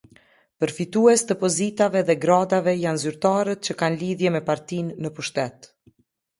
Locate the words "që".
3.69-3.79